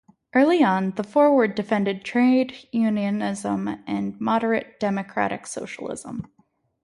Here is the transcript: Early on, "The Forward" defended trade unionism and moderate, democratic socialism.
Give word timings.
Early 0.33 0.63
on, 0.63 0.93
"The 0.95 1.03
Forward" 1.03 1.53
defended 1.53 2.03
trade 2.03 2.67
unionism 2.71 3.83
and 3.85 4.19
moderate, 4.19 4.79
democratic 4.79 5.45
socialism. 5.45 6.25